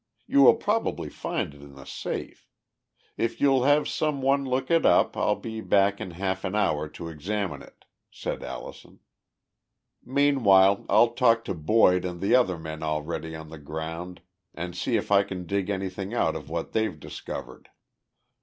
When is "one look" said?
4.23-4.71